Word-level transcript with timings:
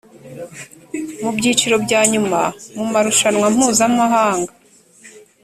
mu 1.21 1.31
byiciro 1.37 1.75
bya 1.85 2.01
nyuma 2.11 2.39
mu 2.77 2.85
marushanwa 2.91 3.47
mpuzamahanga 3.55 4.51